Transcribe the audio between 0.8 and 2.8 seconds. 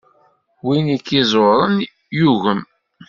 i k-iẓuren yugem.